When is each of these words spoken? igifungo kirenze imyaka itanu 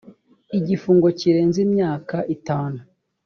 igifungo 0.59 1.07
kirenze 1.19 1.59
imyaka 1.67 2.17
itanu 2.35 2.79